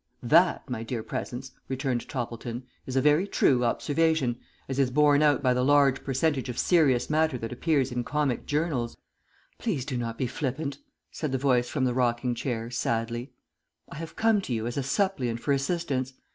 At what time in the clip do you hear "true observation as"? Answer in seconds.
3.27-4.79